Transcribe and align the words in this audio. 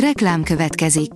Reklám 0.00 0.42
következik. 0.42 1.10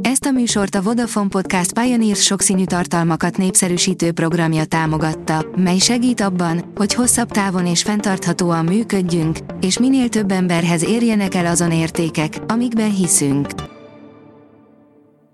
Ezt 0.00 0.24
a 0.24 0.30
műsort 0.30 0.74
a 0.74 0.82
Vodafone 0.82 1.28
Podcast 1.28 1.72
Pioneers 1.72 2.22
sokszínű 2.22 2.64
tartalmakat 2.64 3.36
népszerűsítő 3.36 4.12
programja 4.12 4.64
támogatta, 4.64 5.46
mely 5.56 5.78
segít 5.78 6.20
abban, 6.20 6.72
hogy 6.74 6.94
hosszabb 6.94 7.30
távon 7.30 7.66
és 7.66 7.82
fenntarthatóan 7.82 8.64
működjünk, 8.64 9.38
és 9.60 9.78
minél 9.78 10.08
több 10.08 10.30
emberhez 10.30 10.84
érjenek 10.84 11.34
el 11.34 11.46
azon 11.46 11.72
értékek, 11.72 12.38
amikben 12.46 12.94
hiszünk. 12.94 13.48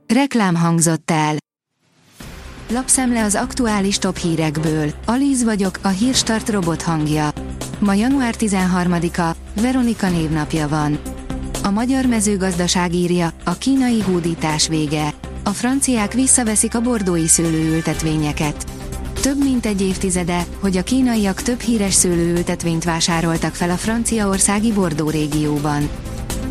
Reklám 0.06 0.54
hangzott 0.54 1.10
el. 1.10 1.34
Lapszemle 2.70 3.24
az 3.24 3.34
aktuális 3.34 3.98
top 3.98 4.16
hírekből. 4.16 4.90
Alíz 5.06 5.44
vagyok, 5.44 5.78
a 5.82 5.88
hírstart 5.88 6.48
robot 6.48 6.82
hangja. 6.82 7.28
Ma 7.78 7.94
január 7.94 8.34
13-a, 8.38 9.36
Veronika 9.60 10.08
névnapja 10.08 10.68
van. 10.68 11.09
A 11.70 11.72
magyar 11.72 12.06
mezőgazdaság 12.06 12.94
írja, 12.94 13.32
a 13.44 13.58
kínai 13.58 14.00
hódítás 14.00 14.68
vége. 14.68 15.14
A 15.44 15.50
franciák 15.50 16.12
visszaveszik 16.12 16.74
a 16.74 16.80
bordói 16.80 17.26
szőlőültetvényeket. 17.26 18.66
Több 19.20 19.42
mint 19.42 19.66
egy 19.66 19.80
évtizede, 19.80 20.44
hogy 20.60 20.76
a 20.76 20.82
kínaiak 20.82 21.42
több 21.42 21.60
híres 21.60 21.94
szőlőültetvényt 21.94 22.84
vásároltak 22.84 23.54
fel 23.54 23.70
a 23.70 23.76
franciaországi 23.76 24.72
Bordó 24.72 25.10
régióban. 25.10 25.88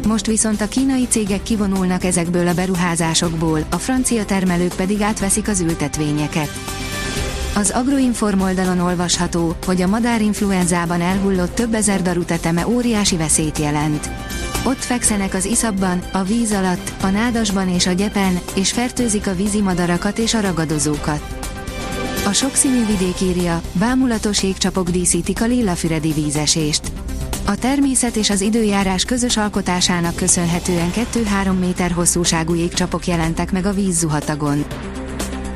Most 0.07 0.25
viszont 0.25 0.61
a 0.61 0.67
kínai 0.67 1.07
cégek 1.07 1.43
kivonulnak 1.43 2.03
ezekből 2.03 2.47
a 2.47 2.53
beruházásokból, 2.53 3.65
a 3.69 3.77
francia 3.77 4.25
termelők 4.25 4.75
pedig 4.75 5.01
átveszik 5.01 5.47
az 5.47 5.59
ültetvényeket. 5.59 6.49
Az 7.55 7.69
Agroinform 7.69 8.41
oldalon 8.41 8.79
olvasható, 8.79 9.55
hogy 9.65 9.81
a 9.81 9.87
madárinfluenzában 9.87 11.01
elhullott 11.01 11.55
több 11.55 11.73
ezer 11.73 12.01
daruteteme 12.01 12.67
óriási 12.67 13.17
veszélyt 13.17 13.57
jelent. 13.57 14.09
Ott 14.63 14.83
fekszenek 14.83 15.33
az 15.33 15.45
iszapban, 15.45 16.03
a 16.11 16.23
víz 16.23 16.51
alatt, 16.51 16.91
a 17.01 17.07
nádasban 17.07 17.69
és 17.69 17.87
a 17.87 17.91
gyepen, 17.91 18.39
és 18.55 18.71
fertőzik 18.71 19.27
a 19.27 19.35
vízimadarakat 19.35 20.17
és 20.17 20.33
a 20.33 20.39
ragadozókat. 20.39 21.49
A 22.25 22.31
sokszínű 22.33 22.85
vidék 22.85 23.21
írja, 23.21 23.61
bámulatos 23.71 24.43
égcsapok 24.43 24.89
díszítik 24.89 25.41
a 25.41 25.45
lilafüredi 25.45 26.11
vízesést. 26.11 26.81
A 27.45 27.55
természet 27.55 28.15
és 28.15 28.29
az 28.29 28.41
időjárás 28.41 29.03
közös 29.03 29.37
alkotásának 29.37 30.15
köszönhetően 30.15 30.91
2-3 30.91 31.59
méter 31.59 31.91
hosszúságú 31.91 32.55
égcsapok 32.55 33.07
jelentek 33.07 33.51
meg 33.51 33.65
a 33.65 33.73
vízzuhatagon. 33.73 34.65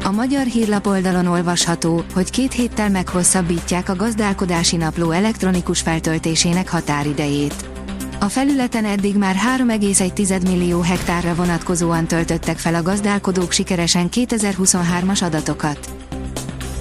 A 0.04 0.12
magyar 0.12 0.46
hírlap 0.46 0.88
oldalon 0.88 1.26
olvasható, 1.26 2.04
hogy 2.14 2.30
két 2.30 2.54
héttel 2.54 2.90
meghosszabbítják 2.90 3.90
a 3.90 3.96
gazdálkodási 3.96 4.76
napló 4.76 5.12
elektronikus 5.12 5.82
feltöltésének 5.82 6.70
határidejét. 6.70 7.73
A 8.24 8.30
felületen 8.30 8.86
eddig 8.86 9.18
már 9.18 9.36
3,1 9.58 10.42
millió 10.42 10.82
hektárra 10.82 11.36
vonatkozóan 11.36 12.08
töltöttek 12.08 12.58
fel 12.58 12.76
a 12.76 12.82
gazdálkodók 12.82 13.52
sikeresen 13.52 14.10
2023-as 14.12 15.24
adatokat. 15.24 15.90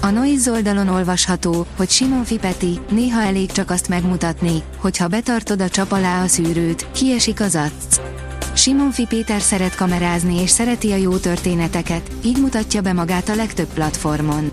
A 0.01 0.09
Noise 0.09 0.51
oldalon 0.51 0.87
olvasható, 0.87 1.65
hogy 1.77 1.89
Simon 1.89 2.23
Fipeti, 2.23 2.79
néha 2.89 3.21
elég 3.21 3.51
csak 3.51 3.69
azt 3.69 3.87
megmutatni, 3.87 4.63
hogy 4.77 4.97
ha 4.97 5.07
betartod 5.07 5.61
a 5.61 5.69
csap 5.69 5.91
alá 5.91 6.23
a 6.23 6.27
szűrőt, 6.27 6.91
kiesik 6.91 7.39
az 7.39 7.55
acc. 7.55 7.99
Simon 8.53 8.91
Fi 8.91 9.05
Péter 9.05 9.41
szeret 9.41 9.75
kamerázni 9.75 10.41
és 10.41 10.49
szereti 10.49 10.91
a 10.91 10.95
jó 10.95 11.17
történeteket, 11.17 12.09
így 12.25 12.39
mutatja 12.41 12.81
be 12.81 12.93
magát 12.93 13.29
a 13.29 13.35
legtöbb 13.35 13.73
platformon. 13.73 14.51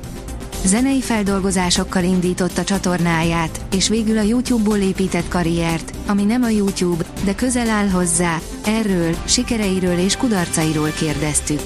Zenei 0.64 1.00
feldolgozásokkal 1.00 2.05
indított 2.05 2.58
a 2.58 2.64
csatornáját, 2.64 3.61
és 3.72 3.89
végül 3.89 4.19
a 4.19 4.22
YouTube-ból 4.22 4.77
épített 4.77 5.28
karriert, 5.28 5.92
ami 6.06 6.25
nem 6.25 6.42
a 6.42 6.48
YouTube, 6.48 7.05
de 7.25 7.34
közel 7.34 7.69
áll 7.69 7.89
hozzá, 7.89 8.39
erről, 8.64 9.17
sikereiről 9.25 9.98
és 9.98 10.17
kudarcairól 10.17 10.91
kérdeztük. 10.91 11.61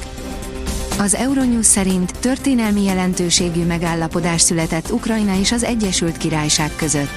Az 0.99 1.15
Euronews 1.15 1.67
szerint 1.67 2.19
történelmi 2.19 2.83
jelentőségű 2.83 3.65
megállapodás 3.65 4.41
született 4.41 4.91
Ukrajna 4.91 5.39
és 5.39 5.53
az 5.53 5.65
Egyesült 5.65 6.17
Királyság 6.17 6.71
között. 6.77 7.13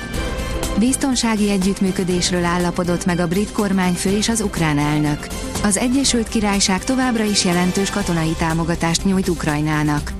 Biztonsági 0.79 1.49
együttműködésről 1.49 2.43
állapodott 2.43 3.05
meg 3.05 3.19
a 3.19 3.27
brit 3.27 3.51
kormányfő 3.51 4.17
és 4.17 4.29
az 4.29 4.41
ukrán 4.41 4.77
elnök. 4.77 5.27
Az 5.63 5.77
Egyesült 5.77 6.27
Királyság 6.27 6.83
továbbra 6.83 7.23
is 7.23 7.45
jelentős 7.45 7.89
katonai 7.89 8.35
támogatást 8.37 9.05
nyújt 9.05 9.29
Ukrajnának. 9.29 10.11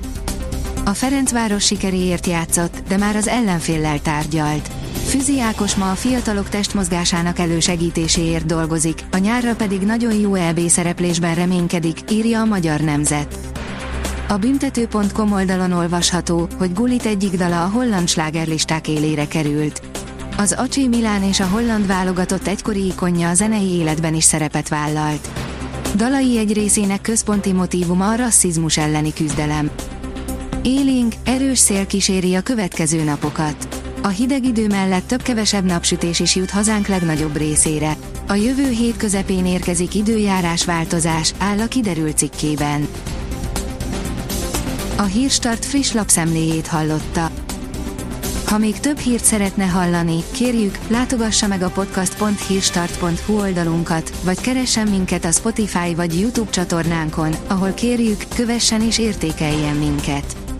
A 0.88 0.94
Ferencváros 0.94 1.64
sikeréért 1.64 2.26
játszott, 2.26 2.82
de 2.88 2.96
már 2.96 3.16
az 3.16 3.28
ellenféllel 3.28 4.00
tárgyalt. 4.00 4.70
Füzi 5.04 5.40
Ákos 5.40 5.74
ma 5.74 5.90
a 5.90 5.94
fiatalok 5.94 6.48
testmozgásának 6.48 7.38
elősegítéséért 7.38 8.46
dolgozik, 8.46 9.04
a 9.10 9.16
nyárra 9.16 9.54
pedig 9.54 9.80
nagyon 9.80 10.14
jó 10.14 10.34
EB 10.34 10.60
szereplésben 10.60 11.34
reménykedik, 11.34 11.98
írja 12.10 12.40
a 12.40 12.44
Magyar 12.44 12.80
Nemzet. 12.80 13.38
A 14.28 14.36
büntető.com 14.36 15.32
oldalon 15.32 15.72
olvasható, 15.72 16.48
hogy 16.58 16.72
Gulit 16.72 17.04
egyik 17.04 17.36
dala 17.36 17.64
a 17.64 17.68
holland 17.68 18.08
slágerlisták 18.08 18.88
élére 18.88 19.28
került. 19.28 19.82
Az 20.36 20.52
Acsi 20.52 20.88
Milán 20.88 21.22
és 21.22 21.40
a 21.40 21.46
holland 21.46 21.86
válogatott 21.86 22.46
egykori 22.46 22.86
ikonja 22.86 23.28
a 23.28 23.34
zenei 23.34 23.70
életben 23.70 24.14
is 24.14 24.24
szerepet 24.24 24.68
vállalt. 24.68 25.28
Dalai 25.94 26.38
egy 26.38 26.52
részének 26.52 27.00
központi 27.00 27.52
motívuma 27.52 28.08
a 28.08 28.16
rasszizmus 28.16 28.76
elleni 28.76 29.12
küzdelem. 29.12 29.70
Élénk, 30.68 31.14
erős 31.24 31.58
szél 31.58 31.86
kíséri 31.86 32.34
a 32.34 32.40
következő 32.40 33.04
napokat. 33.04 33.82
A 34.02 34.08
hideg 34.08 34.44
idő 34.44 34.66
mellett 34.66 35.06
több-kevesebb 35.06 35.64
napsütés 35.64 36.20
is 36.20 36.36
jut 36.36 36.50
hazánk 36.50 36.86
legnagyobb 36.86 37.36
részére. 37.36 37.96
A 38.26 38.34
jövő 38.34 38.68
hét 38.68 38.96
közepén 38.96 39.46
érkezik 39.46 39.94
időjárás 39.94 40.64
változás, 40.64 41.34
áll 41.38 41.58
a 41.58 41.66
kiderült 41.66 42.16
cikkében. 42.16 42.88
A 44.96 45.02
Hírstart 45.02 45.64
friss 45.64 45.92
lapszemléjét 45.92 46.66
hallotta. 46.66 47.30
Ha 48.46 48.58
még 48.58 48.80
több 48.80 48.98
hírt 48.98 49.24
szeretne 49.24 49.64
hallani, 49.64 50.18
kérjük, 50.32 50.78
látogassa 50.88 51.46
meg 51.46 51.62
a 51.62 51.70
podcast.hírstart.hu 51.70 53.38
oldalunkat, 53.38 54.12
vagy 54.22 54.40
keressen 54.40 54.88
minket 54.88 55.24
a 55.24 55.32
Spotify 55.32 55.94
vagy 55.94 56.20
YouTube 56.20 56.50
csatornánkon, 56.50 57.34
ahol 57.46 57.72
kérjük, 57.72 58.24
kövessen 58.34 58.82
és 58.82 58.98
értékeljen 58.98 59.76
minket. 59.76 60.36